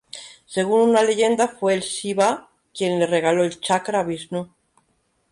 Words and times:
Según 0.47 0.89
una 0.89 1.03
leyenda, 1.03 1.47
fue 1.47 1.75
el 1.75 1.81
Shivá 1.81 2.49
quien 2.73 2.97
le 2.97 3.05
regaló 3.05 3.43
el 3.43 3.59
chakra 3.59 3.99
a 3.99 4.03
Visnú. 4.03 4.49